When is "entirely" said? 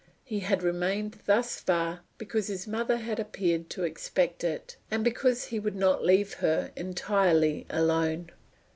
6.75-7.67